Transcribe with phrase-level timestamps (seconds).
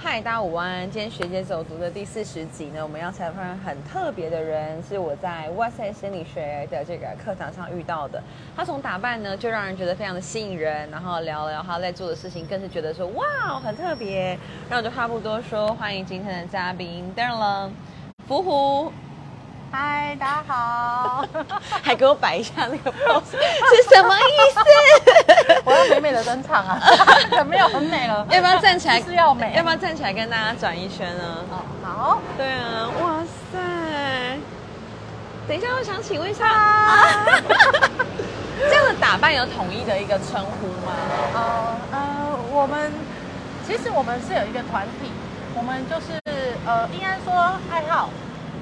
[0.00, 0.88] 嗨，大家午安！
[0.88, 8.22] 今天学姐走读的第四十集呢，我们要采访很特别的人，是我在哇塞心理学的这个课堂上遇到的。
[8.56, 14.38] 他从打扮呢就让人觉得非常的吸引人，然后聊聊他在做的事情，更是觉得说哇很特别。
[14.70, 17.72] 那我就话不多说，欢迎今天的嘉宾，当然了，
[18.28, 18.92] 伏虎。
[19.70, 21.24] 嗨，大家好，
[21.82, 24.22] 还给我摆一下那个 pose， 是什么意
[24.54, 24.60] 思？
[25.64, 26.80] 我要美美的登场啊！
[27.44, 29.00] 没有很美了，要不要站起来？
[29.02, 31.24] 是要美，要不要站起来跟大家转一圈呢？
[31.50, 32.20] 哦，好。
[32.38, 33.20] 对啊，哇
[33.52, 33.58] 塞！
[35.46, 36.46] 等一下，我想请问一下，
[38.68, 40.92] 这样的打扮有统一的一个称呼吗？
[41.34, 41.98] 呃呃，
[42.52, 42.90] 我们
[43.66, 45.10] 其实我们是有一个团体，
[45.54, 46.20] 我们就是
[46.66, 48.08] 呃，应该说爱好。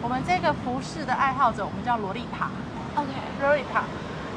[0.02, 2.50] 我们这个服饰的爱好者，我们叫洛丽塔。
[2.94, 3.08] OK，
[3.40, 3.84] 洛丽塔，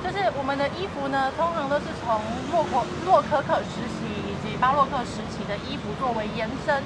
[0.04, 2.20] 就是我们的衣服呢，通常都是从
[2.52, 6.84] 洛可洛可可时期以及巴洛克时期的衣服作为延伸。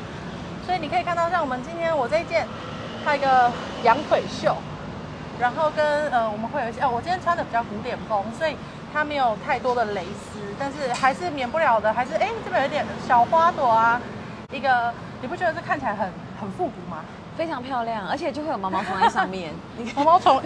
[0.66, 2.48] 所以你可以看到，像我们今天我这一件，
[3.04, 3.52] 它一个
[3.84, 4.56] 羊腿袖，
[5.40, 8.56] 然后跟呃，我们会有一些，哦，我今天穿的比较古典风，所以
[8.94, 14.00] 它没有太多的蕾丝，但是还是免不了的，还是哎这边有点小花朵啊，
[14.52, 16.08] 一个你不觉得这看起来很
[16.40, 17.04] 很复古吗？
[17.36, 19.52] 非常漂亮，而且就会有毛毛虫在上面。
[19.96, 20.42] 毛毛虫，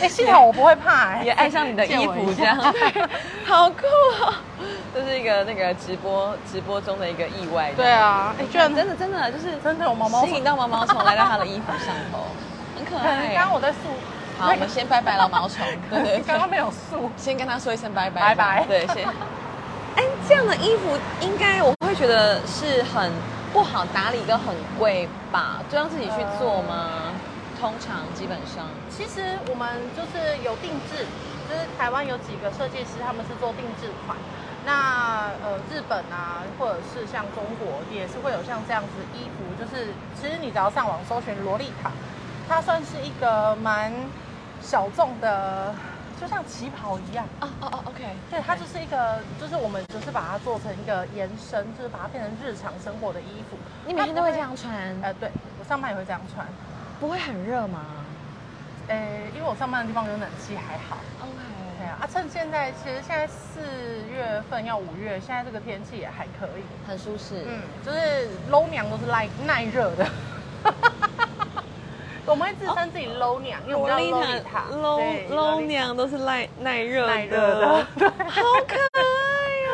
[0.00, 2.56] 哎，幸好我不会怕，也爱上你的衣服这样，
[3.44, 3.84] 好酷
[4.22, 4.34] 哦！
[4.94, 7.72] 这是一个那个直播直播中的一个意外。
[7.76, 12.24] 对啊，哎，居然真的真的就是真的有毛毛吸引到毛毛虫来到他的衣服上头，
[12.76, 13.34] 很可爱。
[13.34, 13.78] 刚刚我在素，
[14.38, 15.64] 好，我们先拜拜了毛虫。
[15.90, 18.20] 对对，刚刚没有素，先跟他说一声拜拜。
[18.20, 18.64] 拜拜。
[18.66, 19.06] 对，先。
[19.96, 23.10] 哎，这样的衣服应该我会觉得是很。
[23.52, 25.58] 不好打理跟很贵吧？
[25.68, 27.12] 就让自己去做吗？
[27.60, 31.04] 通常基本上，其实我们就是有定制，
[31.48, 34.16] 就是台湾有几个设计师，他们是做定制款。
[34.64, 39.44] 那呃，日本啊，或者是像中国，也是会有像这样子衣服。
[39.58, 41.90] 就是其实你只要上网搜寻洛丽塔，
[42.48, 43.92] 它算是一个蛮
[44.62, 45.74] 小众的。
[46.20, 53.56] 就像旗袍一样哦哦哦，OK，对，它就是一个，就是我们就是把它做成一个延伸，就是把它变成日常生活的衣服。
[53.86, 54.70] 你每天都会这样穿？
[55.00, 56.46] 呃，对我上班也会这样穿。
[57.00, 57.80] 不会很热吗？
[58.88, 58.96] 呃，
[59.34, 60.98] 因为我上班的地方有冷气，还好。
[61.22, 61.32] OK，
[61.78, 61.96] 对啊。
[62.02, 63.60] 啊，趁现在，其实现在四
[64.12, 67.46] 月份要五月，现在这个天气也还可以，很舒适。
[67.46, 70.06] 嗯，就是 low 娘都是耐耐热的。
[72.30, 79.02] 我们会自称自己 low 娘，因为我们叫洛丽塔，low low 娘都是耐耐热的， 好可爱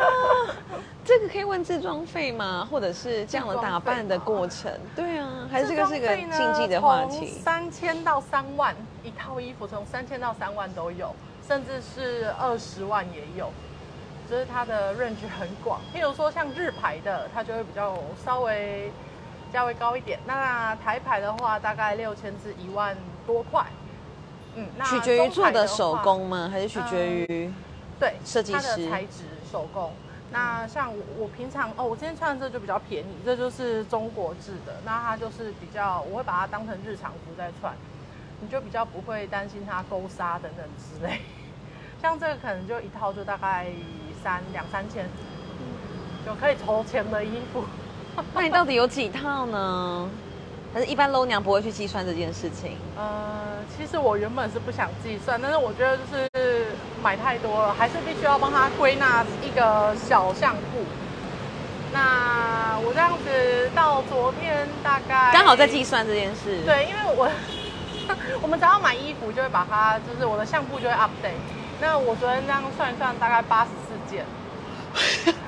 [0.01, 0.55] 啊！
[1.05, 2.67] 这个可以问自装费吗？
[2.69, 4.71] 或者是这样的打扮的过程？
[4.95, 7.27] 对啊，还是这个是一个禁忌的话题？
[7.27, 11.15] 三千到三万一套衣服，从三千到三万都有，
[11.47, 13.51] 甚至是二十万也有，
[14.27, 15.79] 就是它的 range 很广。
[15.93, 17.95] 譬如说像日牌的，它就会比较
[18.25, 18.91] 稍微。
[19.51, 23.65] 价位高一点，那台牌的话大概六千至一万多块，
[24.55, 26.49] 嗯，那取决于做的手工吗？
[26.51, 27.51] 还是取决于
[27.99, 29.91] 对设计师材质手工？
[30.31, 37.73] 那像我我平常哦，我今天穿的这就比较便宜，这就是中国制的，那它就是比较我会把它当成日常服在穿，
[38.41, 41.21] 你就比较不会担心它勾纱等等之类。
[42.01, 43.67] 像这个可能就一套就大概
[44.21, 45.09] 三两三千，
[46.25, 47.63] 就可以筹钱的衣服。
[48.33, 50.09] 那你到底有几套呢？
[50.73, 52.77] 还是一般 low 娘不会去计算这件事情？
[52.97, 56.67] 呃，其实我原本是不想计算，但是我觉得就是
[57.01, 60.83] 买太多了，还是必须要帮他归纳一个小项目。
[61.93, 66.61] 那我这样子到昨天大概刚好在计算这件事。
[66.65, 67.31] 对，因为我
[68.43, 71.39] 我们只要买衣服就会把它，就是我的相簿就会 update。
[71.79, 74.25] 那我昨天这样算一算，大概八十四件。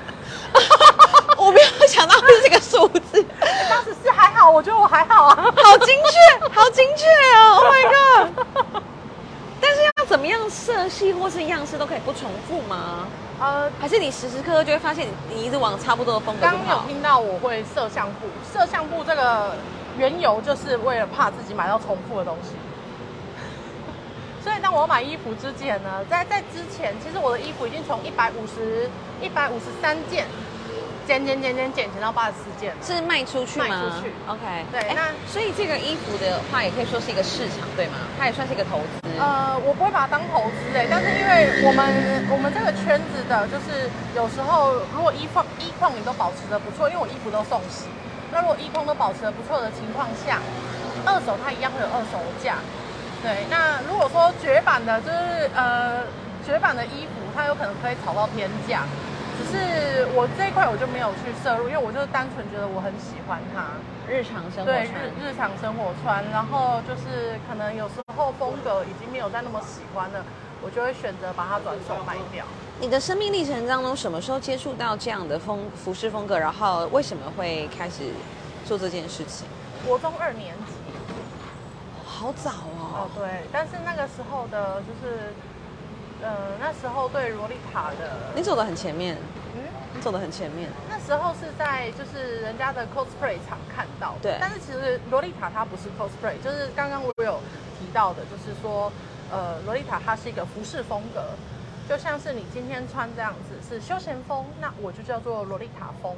[1.90, 3.24] 我没有想到是这个数字，
[3.68, 7.06] 当时是还好，我觉得我还好啊，好精确，好精确
[7.36, 8.28] 哦，Oh my god！
[9.60, 13.08] 但是要怎么样色系或是样式都可以不重复吗？
[13.40, 19.56] 呃，还是你时时刻刻就会发现你一直往差不多的风格刚有听到我会摄像布，摄像布这个
[19.98, 22.50] 缘由就是为了怕自己买到重复的东西。
[24.44, 28.88] 所以当我买衣服之前呢，在在之前，其实我的衣服已经从一百五十
[29.20, 30.26] 一百五十三件。
[31.10, 33.66] 减减减减减减到八十四件，是卖出去吗？
[33.66, 34.46] 卖出去，OK。
[34.70, 37.98] 对，那所以这个衣服的话，也可以说是一个市场，对吗？
[38.16, 39.02] 它也算是一个投资。
[39.18, 41.82] 呃，我不会把它当投资诶，但是因为我们
[42.30, 47.90] 我们这个圈子的，就是有时候如果衣放衣况你都保持的不错，因为我衣服都送洗，
[48.30, 50.38] 那如果衣况都保持的不错的情况下，
[51.02, 52.62] 二手它一样会有二手价。
[53.18, 56.06] 对，那如果说绝版的，就是呃
[56.46, 58.86] 绝版的衣服，它有可能可以炒到天价。
[59.40, 63.72] 只是我这一块我就没有去摄入，因为我就是单纯觉得我很喜欢它。
[64.06, 70.22] 日常生活对穿日日常生活穿，然后就是可能有时候风格已经没有再那么喜欢了，
[70.60, 72.44] 我就会选择把它转手卖掉。
[72.80, 76.38] 你的生命历程当中，什么时候接触到这样的风服饰风格？
[76.38, 78.12] 然后为什么会开始
[78.66, 79.46] 做这件事情？
[79.86, 80.74] 国中二年级，
[82.04, 85.32] 好早哦哦，对，但是那个时候的就是，
[86.22, 89.16] 呃，那时候对洛丽塔的，你走的很前面，
[89.54, 89.62] 嗯，
[89.94, 90.68] 你走的很前面。
[90.88, 97.40] 那时候是在就是人家的 cosplay 场看到，对但是其实洛丽塔它不是 cosplay，就是刚刚我有
[97.78, 98.92] 提到的，就是说，
[99.30, 101.24] 呃，洛丽塔它是一个服饰风格，
[101.88, 106.14] 就像是你今天穿这样子是休闲风，那我就叫做洛丽塔风。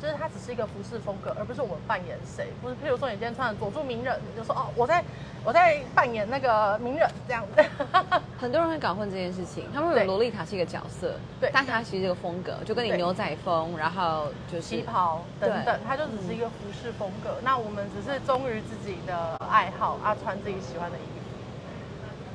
[0.00, 2.48] 就是它只是一个服饰风格，而不是我们扮演谁。
[2.60, 5.02] 不是，譬如说你今天穿的佐助名人，你就说哦，我在
[5.44, 7.64] 我在扮演那个名人这样子。
[8.38, 17.36] 很多人会搞混这件事情，他们以为对洛丽塔是一个角色，对但它其实是个风格，就跟你牛仔风，然后就是旗袍等等，它就只是一个服饰风格。
[17.42, 21.16] 那我们只是忠于自己的爱好啊，穿自己喜欢的衣服。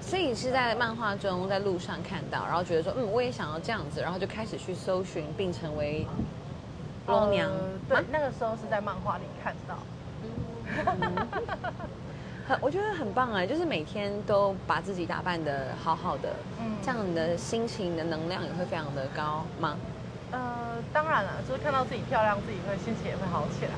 [0.01, 6.05] 所以你是在漫画中在路上看到，然后觉得说，嗯，我也想要这样子，然后就开始去搜寻，并成为
[7.11, 7.49] 罗娘。
[7.49, 7.57] 呃
[7.89, 9.75] 对，那个时候是在漫画里看到。
[12.47, 16.29] 很， 我觉得很棒哎，就是每天都把自己打扮的好好的，
[16.59, 19.75] 嗯这样你的心情的能量也会非常的高吗？
[20.31, 20.39] 呃，
[20.93, 23.73] 当然了，就是看到自己漂亮，自己会心情也会好起来。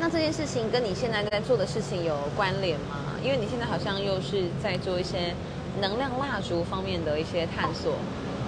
[0.00, 2.96] 那这件事情跟你现在在做的事情有关联吗？
[3.22, 5.34] 因为你现在好像又是在做一些
[5.82, 7.92] 能量蜡烛方面的一些探索。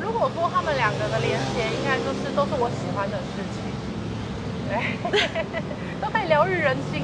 [0.00, 3.60] 如果说他们两个的连接，应该就是都是我喜欢的事情，
[4.69, 5.20] 对，
[6.00, 7.02] 都可以疗愈人心。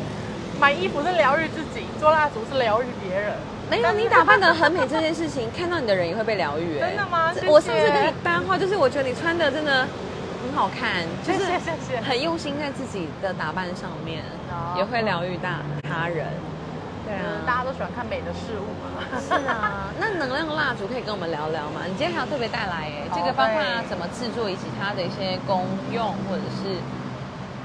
[0.61, 3.33] 买衣服是疗愈自己，做蜡烛是疗愈别人。
[3.71, 6.79] 没有，你打扮的很美这件事情，看到你的人也会被疗愈。
[6.79, 9.87] 哎真的吗谢谢我上次跟你搭话，就是我觉得你穿的真的
[10.43, 11.47] 很好看，就是
[12.03, 16.27] 很用心在自己的打扮上面，哦也会疗愈大他人。
[17.07, 19.01] 对啊，大啊，家都喜欢看美的事物嘛。
[19.17, 19.89] 是啊。
[19.99, 21.81] 那能量蜡烛可以跟我们聊聊吗？
[21.87, 26.77] 你今天还有特别带来哎，好这个包括会怎么制作以及它的一些功用，或者是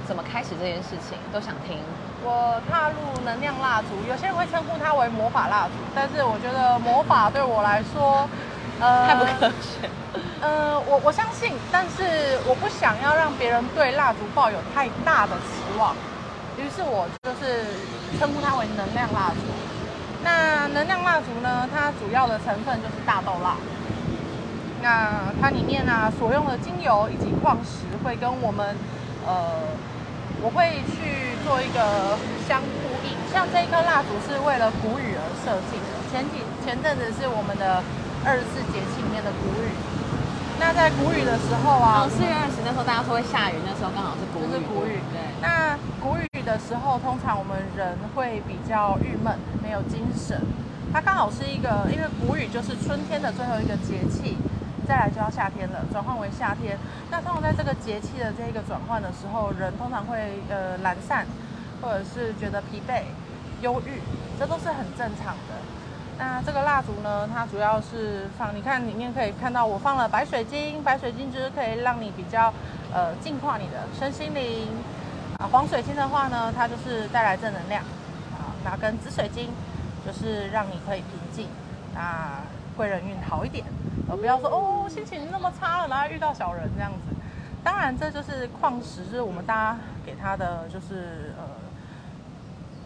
[0.08, 1.80] 怎么开始这件事情，都想听。
[2.24, 8.28] 我踏入能量蜡烛，有些人会称呼它为魔法蜡烛，但是我觉得魔法对我来说，
[8.80, 9.90] 呃太不科学。
[10.42, 15.96] 呃，我我相信，但是我不想要让别人对蜡烛抱有太大的期望，
[16.58, 17.66] 于是我就是
[18.20, 19.42] 称呼它为能量蜡烛。
[20.24, 23.56] 那能量蜡烛呢，它主要的成分就是大豆蜡。
[24.82, 28.76] 那它里面呢、所用的精油以及矿石会跟我们，
[29.26, 29.62] 呃，
[30.46, 32.14] 我会去做一个
[32.46, 32.70] 相呼
[33.02, 33.18] 应。
[33.34, 37.82] 像这一颗蜡烛是为了谷雨而设计的，前几前阵子是我们的
[38.22, 39.74] 二十四节气里面的谷雨。
[40.62, 44.46] 那在谷雨的时候啊，哦，四月二十那时候大家说会下雨，那时候刚好是谷雨。
[44.46, 45.18] 就是谷雨对。
[45.42, 49.34] 那谷雨的时候，通常我们人会比较郁闷，
[49.66, 50.38] 没有精神。
[50.94, 54.38] 它刚好是一个，因为谷雨就是春天的最后一个节气，
[54.88, 56.78] 再来就要夏天了，转换为夏天。
[57.12, 61.26] 那通常在这个节气的这个转换的时候，人通常会呃懒散，
[61.82, 63.04] 或者是觉得疲惫、
[63.62, 64.00] 忧郁，
[64.40, 65.56] 这都是很正常的。
[66.18, 72.54] 那这个蜡烛呢，它主要是放，你看里面可以看到我放了白水晶，白水晶就是可以让你比较
[72.94, 74.68] 呃净化你的身心灵。
[75.38, 77.84] 啊，黄水晶的话呢，它就是带来正能量
[78.32, 79.50] 啊，那跟紫水晶
[80.06, 81.50] 就是让你可以平静，
[81.94, 82.40] 那
[82.76, 83.66] 贵人运好一点，
[84.10, 87.16] 呃，不要说哦心情那么差了，然后遇到小人这样子。
[87.64, 91.44] 当然，这就是矿石，就是我们大家给它的就是呃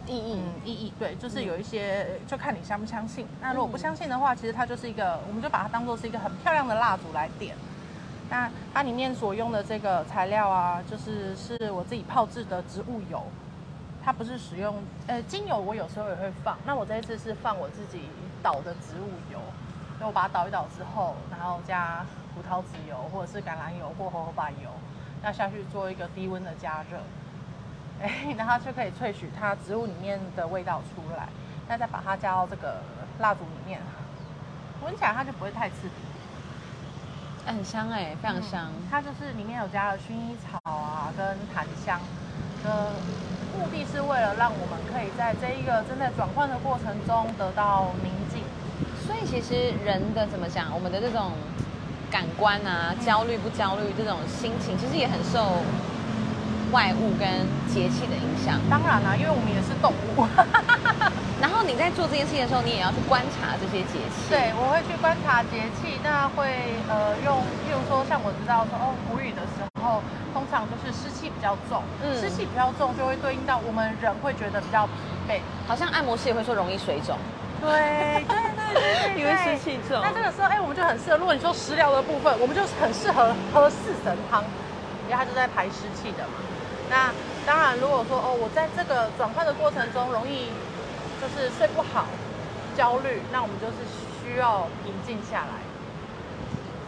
[0.06, 3.26] 意义，意义对，就是有一些就看你相不相信。
[3.42, 7.54] 那如果不相信的话，其实它就是一个，我们就把它当做是一个很漂亮的蜡烛来点。
[8.30, 13.22] 那它里面所用的这个材料啊，就是是我自己泡制的植物油，
[14.02, 14.76] 它不是使用
[15.08, 16.56] 呃精油，我有时候也会放。
[16.64, 18.04] 那我这一次是放我自己
[18.42, 19.38] 倒的植物油，
[20.00, 24.70] 所以我把它倒一倒之后，然后加葡萄籽油或者是橄榄油或荷荷巴油，
[25.22, 26.98] 那下去做一个低温的加热。
[28.00, 31.28] 哎，然后就可以萃取它植物里面的味道出来，
[31.68, 32.80] 那再把它加到这个
[33.18, 33.78] 蜡烛里面，
[34.82, 35.92] 闻起来它就不会太刺鼻。
[37.44, 38.68] 哎很香哎，非常香。
[38.68, 42.00] 嗯它就是里面有加了薰衣草啊，跟檀香，
[42.64, 42.92] 的
[43.52, 48.42] 目的是为了让我们可以在这一个正在转换的过程中得到宁静。
[49.10, 51.32] 所以其实人的怎么讲，我们的这种
[52.08, 55.66] 感官啊，焦虑不焦虑这种心情，其实也很受
[56.70, 57.26] 外物跟
[57.66, 58.54] 节气的影响。
[58.70, 60.22] 当然啦、因为我们也是动物，
[61.42, 64.30] 然后你在做这件事情的时候，你也要去观察这些节气。
[64.30, 66.46] 对，我会去观察节气，那会
[66.86, 69.98] 呃用，譬如说像我知道说哦，谷雨的时候，
[70.32, 74.94] 通常就是湿气比较重，嗯湿气比较重就会对应到我们人会觉得比较疲
[75.26, 75.42] 惫。
[75.66, 77.18] 好像按摩师也会说容易水肿，
[77.60, 78.22] 对
[79.16, 81.16] 因为湿气重那这个时候，哎，我们就很适合。
[81.16, 84.42] 如果你说食疗的部分，我们就很适合喝四神汤，
[85.04, 86.34] 因为它就在排湿气的嘛。
[86.88, 87.12] 那
[87.46, 90.50] 当然，如果说哦，我在这个转换的过程中容易
[91.20, 92.06] 就是睡不好、
[92.76, 93.76] 焦虑，那我们就是
[94.22, 95.62] 需要平静下来。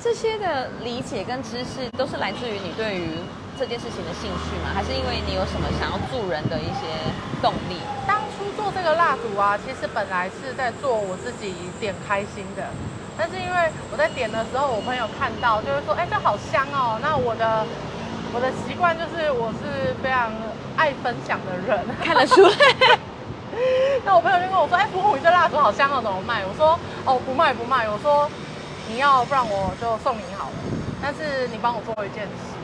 [0.03, 3.11] 这些的理解跟知识都是来自于你对于
[3.57, 4.75] 这件事情的兴趣吗？
[4.75, 6.87] 还是因为你有什么想要助人的一些
[7.41, 7.79] 动力？
[8.57, 12.65] 做这个蜡烛啊，其实本来是在做我自己点开心的，
[13.17, 16.99] 但是因为我在点的时候，我朋友看到就会说，哎、这好香哦。
[17.03, 17.67] 那我的
[18.35, 20.33] 我的习惯就是我是非常
[20.77, 22.57] 爱分享的人，看得出来，
[24.05, 26.43] 那我朋友就跟我说，哎、福虎，你这蜡烛好香哦，怎么卖？
[26.45, 27.89] 我说，哦，不卖不卖。
[27.89, 28.29] 我说，
[28.89, 30.57] 你要不然我就送你好了，
[31.01, 32.57] 但是你帮我做一件事。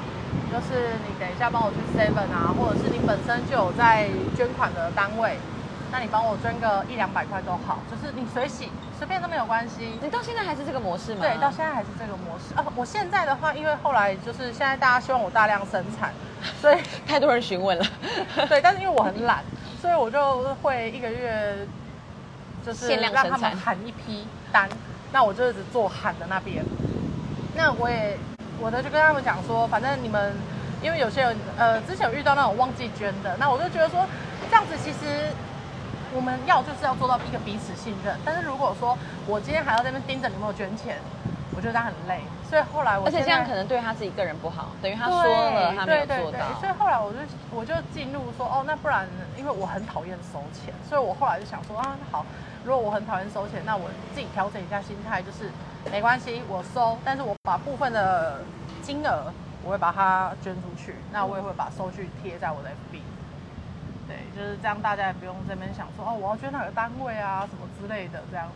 [0.49, 5.37] 就是你等一下帮我去 Seven 啊，或者是你本身就有在捐款的单位，
[5.91, 8.69] 那你帮我捐个一两百块都好，就是你随洗
[8.99, 9.99] 随便都没有关系。
[10.03, 11.21] 你到现在还是这个模式吗？
[11.23, 12.65] 对，到现在还是这个模式啊。
[12.77, 16.13] 我现在的话，因为后来就是现在大家希望我大量生产，
[16.61, 17.85] 所以太多人询问了。
[18.51, 19.43] 对，但是因为我很懒，
[19.81, 21.67] 所以我就会一个月
[22.67, 24.69] 就是限量让他们喊一批单，
[25.11, 26.63] 那我就一直做喊的那边。
[27.57, 28.19] 那我也
[28.61, 30.35] 我的就跟他们讲说，反正你们
[30.83, 34.07] 因为有些人呃之前有遇到那种忘记捐的，那我就觉得说
[34.51, 35.33] 这样子其实。
[36.15, 38.97] 我们要就是要做到一个彼此信任，但是如果说
[39.27, 40.97] 我今天还要在那边盯着你有没有捐钱，
[41.55, 46.39] 我觉得他很累，所以后来我而且这样可能对他自己个人不好，等于他说了他没有对对对做到。
[46.61, 47.19] 所以后来我就
[47.51, 52.25] 我就进入说，哦，那不然因为我很讨厌收钱，所以我后来就想说啊，好，
[52.65, 55.51] 如果我很讨厌收钱，那我自己调整一下心态，就是
[55.91, 58.41] 没关系，我收，但是我把部分的
[58.81, 59.33] 金额
[59.65, 63.01] 我会把它捐出去，那我也会把收据贴在我的 FB。
[64.09, 68.53] 对，就是这样，大家也不用这边想说哦，我要捐哪个单位啊，什么之类的，这样子。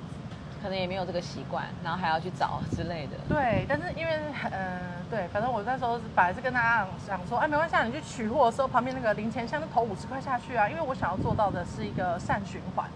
[0.63, 3.17] 可能也没有这个习惯，然后还要去找之类的。
[3.29, 4.13] 对，但是因为
[4.51, 4.79] 呃，
[5.11, 12.87] 对，反正我那时候是本来是跟大家想说，哎，没关系，啊，你去取货的时候，旁边那个零钱箱就投五十块下去啊，因为我想要做到的是一个善循环。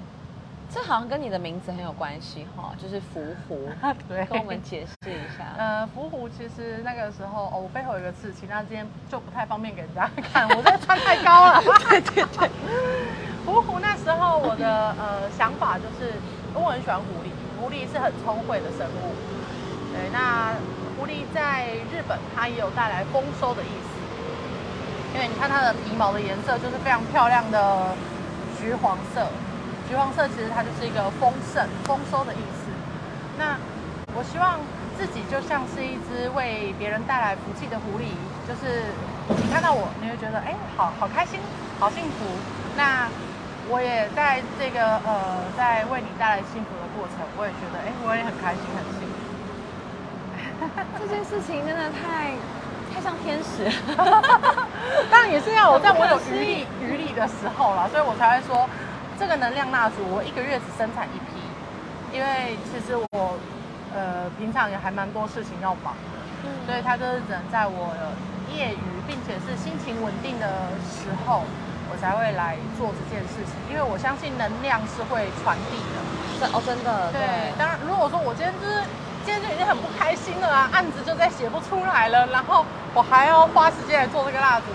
[0.73, 3.69] 这好像跟你的名字很有关系哈，就是伏狐。
[4.09, 5.55] 对跟我们解释一下。
[5.57, 11.63] 呃，伏虎其实那个时候哦，我背后有一个刺青，那今天就不太方便给人家看，我这个穿太高了。
[11.63, 12.51] 对 对对。
[13.45, 16.13] 伏虎那时候我的呃想法就是，
[16.53, 17.31] 我很喜欢狐狸，
[17.61, 19.15] 狐狸是很聪慧的生物。
[19.95, 20.53] 对，那
[20.99, 27.95] 狐狸在日本它也有带来丰收的意思，因为你看它的皮毛的颜色就是非常漂亮的
[28.59, 29.25] 橘黄色，
[29.89, 32.71] 橘黄色其实它就是一个丰盛、丰收的意思。
[33.39, 33.57] 那
[34.15, 34.59] 我希望
[34.99, 38.17] 自己就像是一只为别人带来福气的狐狸，
[38.49, 38.91] 就是
[39.29, 41.39] 你看到我，你会觉得哎，好好开心，
[41.79, 42.25] 好幸福。
[42.77, 43.09] 那
[43.69, 49.15] 我也在这个呃，在为你带来幸福的过程，我也觉得哎，我也很开心，很幸福。
[50.99, 52.33] 这件事情真的太
[52.95, 53.69] 太像天使。
[55.11, 58.69] 当然也是要我在我有余力余力的时候啦，所以我才会说，
[59.19, 61.41] 这个能量蜡烛我一个月只生产一批，
[62.13, 63.39] 因为其实我
[63.95, 66.21] 呃平常也还蛮多事情要忙的，
[66.67, 67.97] 所以它就是只能在我
[68.53, 70.47] 业余并且是心情稳定的
[70.85, 71.43] 时候，
[71.91, 75.97] 我才会来做这件事情，因为我相信能量是会传递的。
[76.39, 78.85] 真哦，真的对，当然，如果说我今天就是
[79.25, 84.69] 今天就已经很不开心了啊，案子就在写不出来了，然后我还要花时间来做这个蜡烛，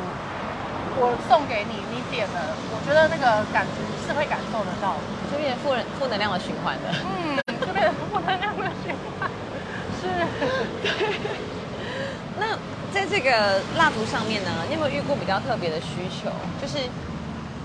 [0.98, 3.78] 我送给你，你点了，我觉得那个感觉
[4.12, 6.92] 是会感受得到的，就变成负能负能量的循环了。
[7.08, 9.32] 嗯，就变成负能量的循环，
[9.96, 10.08] 是，
[12.38, 12.58] 那
[12.94, 16.30] 在这个蜡烛上面呢，你有没有遇过比较特别的需求？
[16.62, 16.78] 就是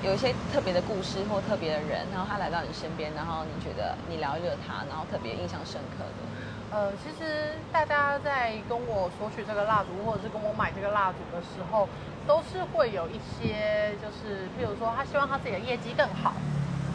[0.05, 6.23] 有一些特别的故事或特别的人，然后他来到你身边，然后你觉得你疗愈了他，然后特别印象深刻的。
[6.71, 11.89] 呃，其实大家在跟我索取这个蜡烛，或者是跟我买这个蜡烛的时候，
[12.27, 16.35] 都是会有一些，就是譬如说他希望他自己的业绩更好，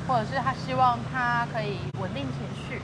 [0.07, 2.81] 或者是他希望他可以稳定情绪。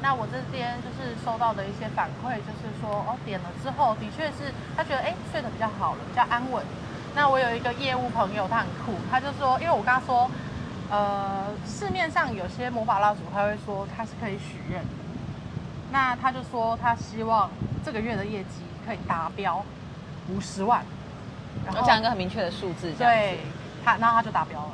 [0.00, 6.64] 那我这边就是收到的一些反馈，就是说哦，点了之后，的确是他觉得哎睡得比较好了，比较安稳。
[7.14, 10.28] 那我有一个业务朋友，他很酷，他就说，因为我跟他说，
[10.90, 15.01] 呃，市面上有些魔法蜡烛，他会说他是可以许愿的。
[15.92, 17.50] 那他就说他希望
[17.84, 19.62] 这个月的业绩可以达标
[20.30, 20.82] 五十万，
[21.66, 23.38] 然我讲一个很明确的数字，这样对
[23.84, 24.70] 他，然后他就达标了。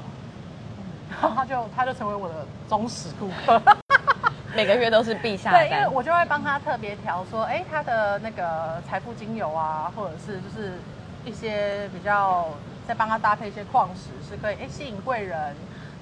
[1.11, 3.61] 然后他就他就成为我的忠实顾客。
[4.55, 5.89] 每个月都是必下 对，因为。
[5.89, 10.79] 我就会帮他特别调说，哎，他的那个财富精油啊，或者是就是
[11.25, 12.47] 一些比较
[12.87, 15.55] 再帮他搭配一些矿石，是可以哎吸引贵人，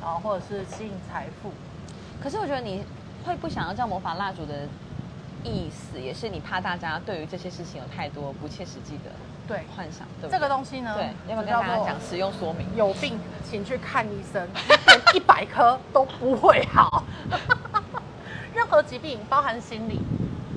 [0.02, 1.50] 然后或者是吸引财富。
[2.22, 2.84] 可是我觉得你
[3.24, 4.68] 会不想要叫魔法蜡烛的
[5.46, 9.10] 意思，也是你怕大家对于这些事情有太多不切实际的
[9.46, 10.28] 对，幻想，对？
[10.28, 12.66] 这个东西呢，对，要不要跟大家讲使用说明？
[12.76, 14.46] 有病请去看医生，
[15.14, 17.04] 一百颗都不会好。
[18.54, 20.00] 任何疾病，包含心理，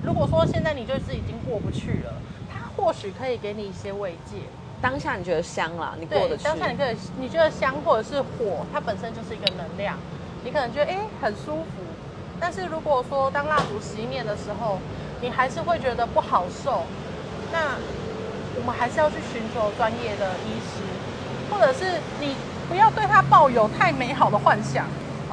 [0.03, 2.13] 如果说现在你就是已经过不去了，
[2.51, 4.37] 它或许可以给你一些慰藉。
[4.81, 6.43] 当下你觉得香了，你过得，去。
[6.43, 9.97] 当下你可以，你觉得香或者是火，它本身就是一个能量，
[10.43, 11.83] 你可能觉得哎、诶很舒服，
[12.39, 14.79] 但是如果说当蜡烛熄灭的时候，
[15.21, 16.83] 你还是会觉得不好受，
[17.51, 17.75] 那
[18.55, 20.81] 我们还是要去寻求专业的医师，
[21.51, 22.35] 或者是你
[22.67, 24.85] 不要对它抱有太美好的幻想。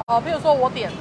[0.07, 0.97] 哦、比如说我点了，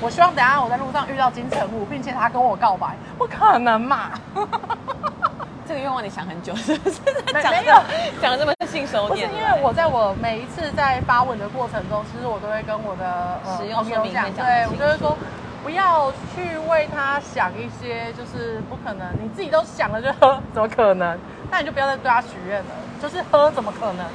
[0.00, 4.10] 我希望等下我在路上遇到金城武，并且他跟我告白，不可能嘛？
[5.66, 7.00] 这个愿望你想很久，是不是？
[7.32, 7.84] 没讲没有的
[8.20, 9.28] 讲的这么信手不是因。
[9.28, 15.16] 为我在我每一次在发文的过程中，其实我都会跟我的呃使用朋友讲对我就会说，
[15.62, 21.18] 不要去为他想一些就是不可能，你自己都想了就喝，怎么可能？
[21.50, 24.06] 那你就不要再对他许愿了，就是喝怎么可能？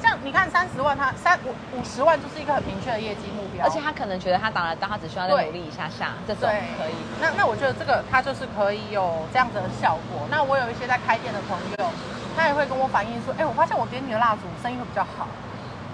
[0.00, 6.94] 像你看三十万他，三五五十万就是一个很明确的业绩目标，而且他可能觉得他达得到，他只需要再努力一下下，这种，可以。
[7.20, 10.20] 那那我觉得这个他就是可以有这样子的效果。
[10.30, 11.86] 那我有一些在开店的朋友，
[12.36, 15.26] 他也会跟我反映说，哎、我发现我点你的蜡烛生意会比较好。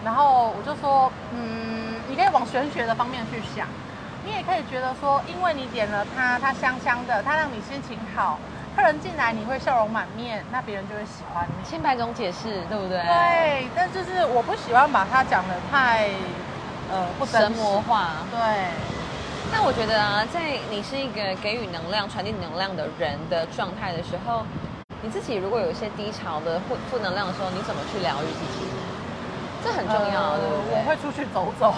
[0.04, 3.66] 然后我就说，嗯，你可以往玄学的方面去想，
[4.24, 8.38] 你也可以觉得说，因为你点了它，它香香的，它让你心情好，
[8.74, 11.68] 客人进来你会笑容满面，那别人就会喜欢你。
[11.68, 12.98] 千百种解释，对不对？
[12.98, 16.08] 对，但就是我不喜欢把它讲的太
[16.90, 18.24] 呃不真神魔化。
[18.30, 18.38] 对。
[19.52, 24.44] 那我觉得啊，在你是一个给予能量、传递能量的人的状态的时候，
[25.02, 28.64] 你自己如果有一些低潮的负负能量的时候，你怎么去疗愈自己？
[29.62, 30.78] 这很重要，呃对不对？
[30.78, 31.74] 我会出去走走，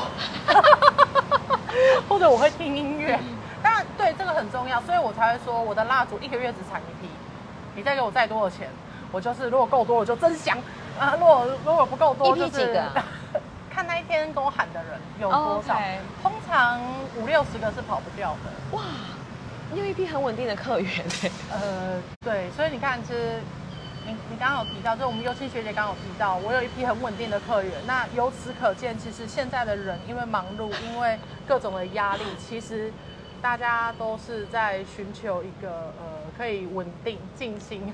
[2.08, 3.18] 或者我会听音乐。
[3.62, 7.08] 当然，对这个很重要，所以我才会说我的蜡烛一个月只产一批。
[7.74, 8.68] 你再给我再多的钱，
[9.10, 10.56] 我就是如果够多我就真香
[10.98, 13.04] 啊，如果如果不够多，一批就是几个啊
[13.70, 15.78] 看那一天跟我喊的人有多少
[16.22, 16.78] 通常
[17.16, 18.76] 五六十个是跑不掉的。
[18.76, 18.82] 哇，
[19.72, 23.40] 你有一批很稳定的客源欸呃，对，所以你看，其实
[24.06, 27.72] 你你刚刚有提到，就我们优青学姐刚刚有提到，我有一批很稳定的客源。
[27.86, 32.92] 那由此可见，其实现在的人因为忙碌，因为各种的压力，其实
[33.40, 37.92] 大家都是在寻求一个呃可以稳定、静心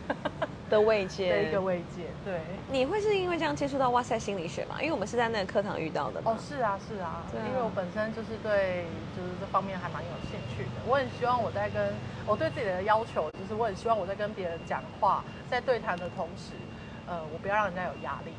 [0.68, 2.06] 的慰藉的藉一个慰藉。
[2.24, 4.76] 对，你会是因为这样接触到哇塞心理学吗？
[4.80, 6.20] 因为我们是在那个课堂遇到的。
[6.24, 8.84] 哦，是啊，是啊，啊因为我本身就是对
[9.16, 10.70] 就是这方面还蛮有兴趣的。
[10.86, 11.94] 我很希望我在跟
[12.26, 16.52] 我对自己的要求，就是我很希望我在跟别人讲话，在对谈的同时，
[17.06, 18.32] 呃，我不要让人家有压力。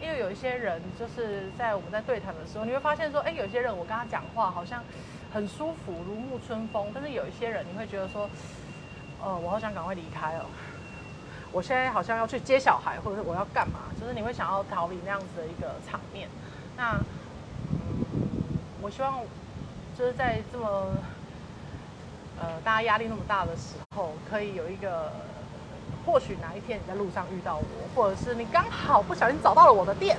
[0.00, 4.80] 因为有一些人就是在我们在对谈的时候，你会发现说，哎，有些人我跟他讲话好像
[5.32, 8.30] 很舒服，如沐春风，但是有一些人你会觉得说，
[9.20, 10.46] 呃，我好想赶快离开哦。
[11.52, 13.80] 我现在好像要去接小孩，或者是我要干嘛？
[14.00, 16.28] 就是你会想要逃离那样子的一个场面。
[16.76, 16.98] 那，
[18.80, 19.20] 我希望
[19.98, 20.86] 就是在这么
[22.40, 25.10] 呃大家压力那么大的时候，可以有一个，
[26.06, 30.16] 或许哪一天你在路上遇到我，或者是你刚好不小心找到了我的店，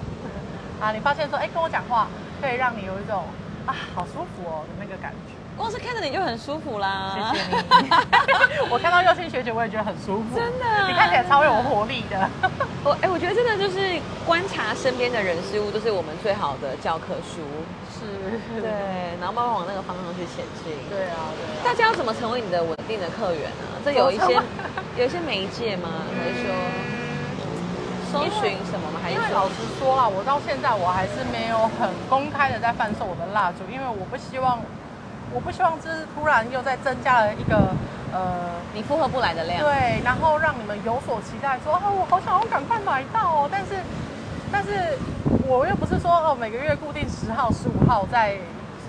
[0.82, 2.08] 啊，你发现说，哎，跟我讲话
[2.42, 3.24] 可以让你有一种
[3.66, 5.39] 啊好舒服哦的那个感觉。
[5.60, 7.12] 光是看着你就很舒服啦。
[7.36, 7.44] 谢谢
[7.82, 7.90] 你。
[8.72, 10.34] 我看到幼青学姐，我也觉得很舒服。
[10.34, 12.16] 真的你看起来超有活力的。
[12.82, 17.44] 我哎、我觉得真的就是观察身边的人事物，都是我们最好的教科书。
[17.92, 18.08] 是，
[18.56, 18.72] 对，
[19.20, 20.72] 然后慢慢往那个方向去前进。
[20.88, 21.60] 对啊，对啊。
[21.60, 24.40] 大家要怎么成为你的稳定的客源呢、这有一些
[24.96, 26.08] 有一些媒介吗？
[26.16, 26.56] 还是说
[28.16, 29.04] 搜寻什么吗？
[29.04, 34.58] 还是说因为老实说啊，我到现在我还是没有很公开的在贩售我的蜡烛，因为我不希望，
[35.34, 37.74] 我不希望就是突然又再增加了一个
[38.14, 38.50] 呃。
[38.72, 39.60] 你负荷不来的量？
[39.62, 43.50] 对，然后让你们有所期待，说啊，我好想要赶快买到哦。
[43.52, 43.74] 但是，
[44.52, 44.96] 但是
[45.48, 48.38] 我又不是说哦，每个月固定十号、十五号在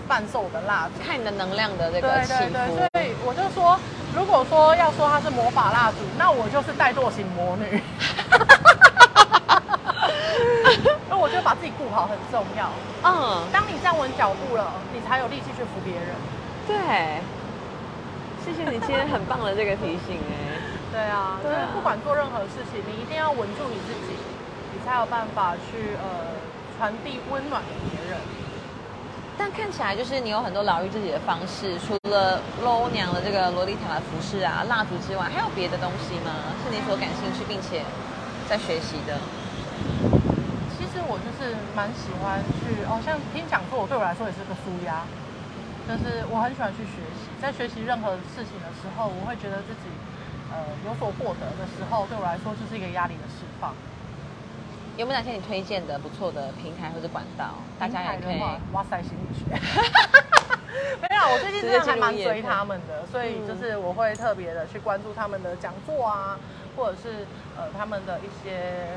[0.07, 1.03] 贩售我的蜡烛。
[1.03, 3.81] 看你的能量的这个起对对对，所以我就说，
[4.15, 7.83] 如果说要说它是魔法蜡烛，那我就是怠惰型魔女。
[11.21, 12.73] 那我觉得把自己顾好很重要。
[13.05, 16.17] 嗯，当你站稳脚步了，你才有力气去扶别人。
[16.65, 17.21] 对。
[18.41, 20.57] 谢谢你今天很棒的这个提醒哎。
[20.91, 24.17] 对啊，对啊就是不管做任何事情，你一定要稳住你自己，
[24.73, 26.33] 你才有办法去呃
[26.79, 28.17] 传递温暖给别人。
[29.37, 36.33] 但看起来就是你有很多疗愈自己的方式，除了欧娘的这个洛丽塔的服饰啊、蜡烛之外，还有别的东西吗？
[36.65, 37.85] 是你所感兴趣并且
[38.49, 39.21] 在学习的？
[41.25, 45.05] 就是蛮喜欢去，哦，像听讲座，对我来说也是个舒压。
[45.89, 49.91] 就是我很喜欢去学习，在学习任何事情的时候，我会觉得自己
[50.53, 53.75] 呃有所获得的时候，对我来说就是一个压力的释放。
[54.97, 57.59] 有没有哪些你推荐的不错的平台或者管道？
[57.79, 58.39] 大家也可以。
[58.73, 59.51] 哇塞，心理学。
[61.03, 66.39] 没有，我最近真的还蛮追他们的，所以就是我会特别的去关注他们的讲座啊，
[66.77, 68.95] 或者是呃他们的一些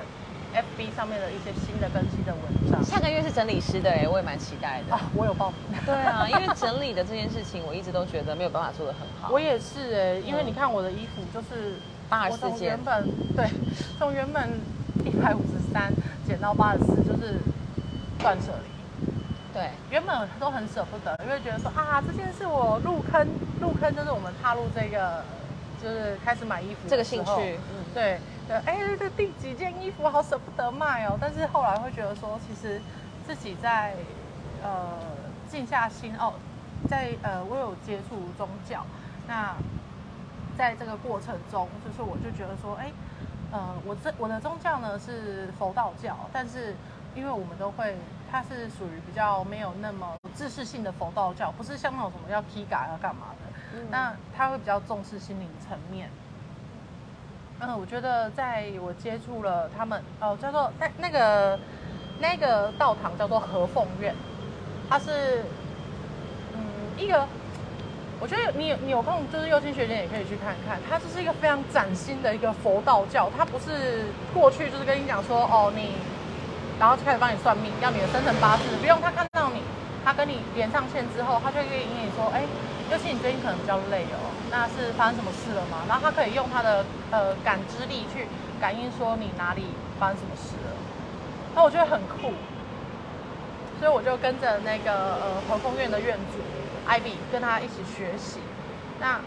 [0.53, 2.83] FB 上面的一些新的更新的文章。
[2.83, 4.95] 下个月是整理师的哎，我也蛮期待的。
[4.95, 5.79] 啊，我有报名。
[5.85, 9.29] 对啊，因为整理的这件事情，我一直都觉得没有办法做得很好。
[9.31, 11.75] 我也是哎，因为你看我的衣服就是
[12.07, 13.03] 八十四件，原本
[13.35, 13.49] 对，
[13.97, 14.49] 从原本。
[15.03, 15.91] 一百五十三
[16.25, 17.35] 减到八十四，就是
[18.19, 19.11] 断舍离。
[19.51, 23.27] 对，原本都很舍不得，因为觉得说啊，这件事我入坑，
[23.59, 25.25] 入坑就是我们踏入这个，
[25.81, 27.31] 就是开始买衣服这个兴趣。
[27.35, 31.17] 嗯，对对，哎，这第几件衣服好舍不得卖哦。
[31.19, 32.81] 但是后来会觉得说，其实
[33.25, 33.95] 自己在
[34.63, 34.99] 呃
[35.49, 36.33] 静下心哦，
[36.89, 38.85] 在呃我有接触宗教，
[39.27, 39.55] 那
[40.57, 42.91] 在这个过程中，就是我就觉得说，哎。
[43.55, 46.73] 呃，我这我的宗教呢是佛道教，但是
[47.13, 47.95] 因为我们都会，
[48.31, 56.09] 它是属于比较没有那么知识性的佛道教，不是像那种什么要批改要干嘛的，那他会比较重视心灵层面。
[57.65, 61.57] 嗯，我觉得在我接触了他们，哦，叫做那那个
[62.19, 64.13] 那个道堂叫做和凤院，
[64.89, 65.43] 它是
[66.53, 66.59] 嗯
[66.97, 67.25] 一个。
[68.19, 75.91] 我觉得你你有空就是幼青学姐也可以去看看，它就是一个非常崭新的一个佛道教，它不是过去就是跟你讲说哦你，
[76.79, 79.59] 然后就开始帮你算命，要你的生辰八字，不用他看到你，
[80.05, 82.43] 他跟你连上线之后，他就可以跟你说，哎，
[82.93, 85.81] 尤其你最近可能比较累哦，那是发生什么事了吗？
[85.89, 88.27] 然后他可以用他的呃感知力去
[88.61, 89.65] 感应说你哪里
[89.99, 90.77] 发生什么事了，
[91.55, 92.29] 那我觉得很酷，
[93.79, 96.37] 所以我就跟着那个呃和风院的院主。
[96.85, 98.39] Ivy 跟他一起学习，
[98.99, 99.21] 那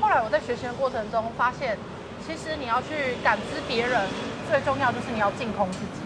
[0.00, 1.78] 后来我在学习的过程中发现，
[2.26, 4.02] 其实你要去感知别人，
[4.50, 6.02] 最重要就是你要净空自己。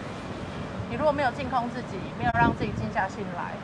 [0.87, 3.57] 你如果没有净空自己，没有让自己静下心来，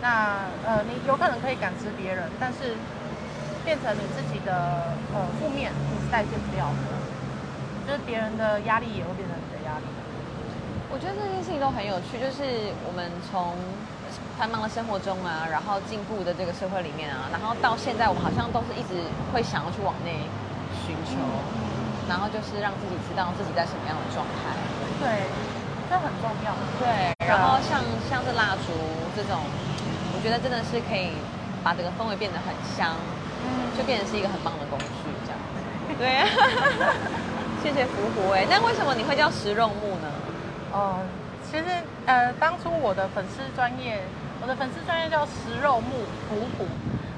[0.00, 2.76] 那呃，你有可能可以感知别人，但是
[3.64, 6.98] 变成你自己的呃负面，你是代谢不掉的。
[7.86, 9.84] 就是别人的压力也会变成你的压力。
[10.92, 13.54] 我觉得这件事情都很有趣，就是我们从。
[14.38, 18.94] 繁忙的生活中啊，然后进步的这个社会里面啊，然后到现在，我们好像都是一直
[19.34, 20.14] 会想要去往内
[20.86, 21.18] 寻求，
[22.06, 24.54] 然后就是让自己知道自己在什么样的状态。
[25.02, 25.26] 对，
[25.90, 26.54] 这很重要。
[26.78, 28.70] 对，然后像像是蜡烛
[29.18, 29.42] 这种，
[30.18, 31.14] 我觉得真的是可以
[31.62, 32.90] 把整个氛围变得很香，
[33.46, 35.38] 嗯，就变成是一个很棒的工具，这样。
[35.94, 36.26] 对啊，
[37.62, 40.10] 谢谢福福哎，那为什么你会叫食肉木呢？
[40.72, 40.98] 哦，
[41.48, 41.64] 其实
[42.06, 44.02] 呃，当初我的粉丝专业。
[44.40, 46.64] 我的粉丝专业叫食肉木福福，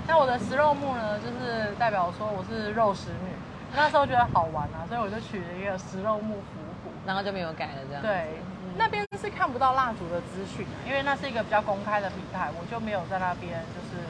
[0.09, 3.33] 那我的食肉木呢，就是代表说我是肉食女。
[3.77, 8.03] 那时候觉得好玩啊，所以我就取了一个食肉木福福，然后就没有改了这样。
[8.03, 8.41] 对，
[8.77, 14.03] 那边是看不到蜡烛的资讯，因为那是一个比较公开的平台，我就没有在那边就是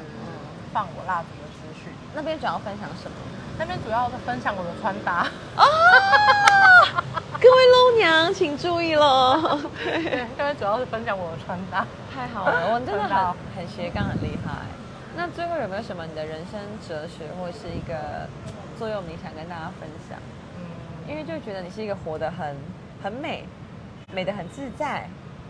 [0.73, 1.93] 放我蜡烛的资讯。
[2.15, 3.17] 那边主要分享什么？
[3.59, 5.27] 那边主要是分享我的穿搭。
[7.41, 9.59] 各位露娘，请注意喽！
[9.83, 11.87] 对，那边主要是分享我的穿搭。
[12.15, 14.53] 太好了，我真的很很斜杠，很厉害。
[15.17, 18.29] 那最后有没有什么你的人生哲学，或是一个
[18.79, 20.19] 座右铭想跟大家分享？
[20.59, 22.57] 嗯，因为就觉得你是一个活得很
[23.03, 23.45] 很美，
[24.13, 25.07] 美的很自在。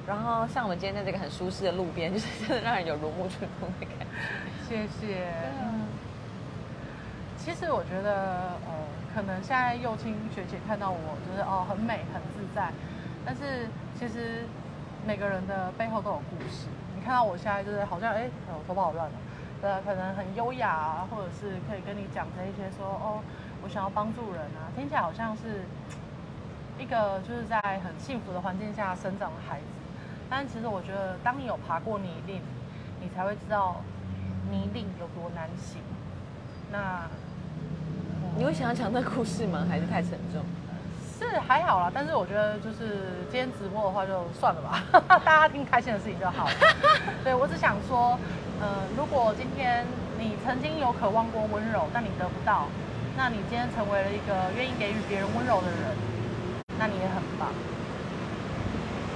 [0.07, 4.07] 然后像我们今天在这个很舒适的路边， 就是真的让人有如沐春风的感觉。
[4.69, 5.27] 谢谢。
[7.37, 8.73] 其实我觉得，呃，
[9.15, 12.71] 可能现在幼青学姐看到我，就是哦，很美，很自在。
[13.25, 13.69] 但是
[13.99, 14.45] 其实
[15.07, 16.67] 每个人的背后都有故事。
[16.97, 19.13] 你看到我现在就是好像，哎，我头发好乱了，
[19.63, 23.21] 呃，可能很优雅啊，或者是可以跟你讲这一些，说哦，
[23.63, 25.65] 我想要帮助人啊，听起来好像是
[26.91, 29.67] 个就是在很幸福的环境下生长的孩子。
[30.29, 32.41] 但其实我觉得，当你有爬过泥泞，
[33.01, 33.77] 你才会知道
[34.51, 35.81] 泥泞有多难行。
[36.73, 37.07] 那。
[38.37, 39.67] 你会想要讲那故事吗？
[39.69, 40.41] 还是太沉重？
[41.19, 44.81] 是还好啦，但是我觉得就是今天直播的话就算了吧，
[45.25, 46.53] 大家听开心的事情就好了。
[47.25, 48.17] 对我只想说，
[48.63, 49.85] 呃，如果今天
[50.17, 52.69] 你曾经有渴望过温柔，但你得不到，
[53.19, 55.91] 那你今天成为了一个愿意给予别人温柔的人，
[56.81, 57.53] 那你也很棒。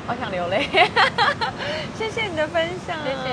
[0.06, 0.68] 我想流泪。
[1.96, 3.24] 谢谢你的分享，谢谢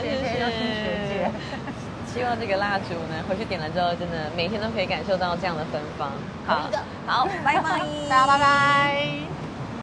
[0.00, 1.30] 谢谢谢谢学姐。
[2.10, 6.10] 希望这个蜡烛呢，回去点了之后，真的每天都可以感受到这样的芬芳。
[6.46, 7.78] 好的，好，拜拜，
[8.08, 9.37] 大家拜拜。